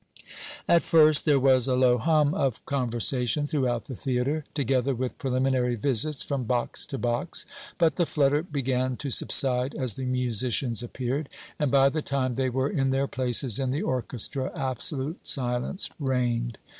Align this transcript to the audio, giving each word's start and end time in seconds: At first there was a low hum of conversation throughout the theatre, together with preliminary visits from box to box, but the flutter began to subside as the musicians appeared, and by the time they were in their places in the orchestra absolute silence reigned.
At 0.67 0.81
first 0.81 1.25
there 1.25 1.39
was 1.39 1.67
a 1.67 1.75
low 1.75 1.99
hum 1.99 2.33
of 2.33 2.65
conversation 2.65 3.45
throughout 3.45 3.85
the 3.85 3.95
theatre, 3.95 4.45
together 4.55 4.95
with 4.95 5.19
preliminary 5.19 5.75
visits 5.75 6.23
from 6.23 6.45
box 6.45 6.87
to 6.87 6.97
box, 6.97 7.45
but 7.77 7.97
the 7.97 8.07
flutter 8.07 8.41
began 8.41 8.97
to 8.97 9.11
subside 9.11 9.75
as 9.75 9.93
the 9.93 10.05
musicians 10.05 10.81
appeared, 10.81 11.29
and 11.59 11.69
by 11.69 11.89
the 11.89 12.01
time 12.01 12.33
they 12.33 12.49
were 12.49 12.71
in 12.71 12.89
their 12.89 13.05
places 13.07 13.59
in 13.59 13.69
the 13.69 13.83
orchestra 13.83 14.51
absolute 14.55 15.27
silence 15.27 15.87
reigned. 15.99 16.57